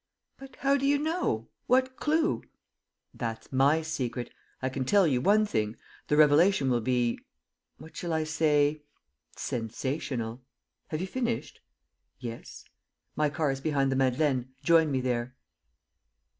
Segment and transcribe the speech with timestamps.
[0.39, 1.47] "But how do you know?...
[1.67, 2.41] What clue?..."
[3.13, 4.31] "That's my secret.
[4.59, 5.77] I can tell you one thing:
[6.07, 7.19] the revelation will be
[7.77, 8.81] what shall I say
[9.37, 10.41] sensational.
[10.87, 11.61] Have you finished?"
[12.19, 12.65] "Yes."
[13.15, 14.51] "My car is behind the Madeleine.
[14.63, 15.35] Join me there."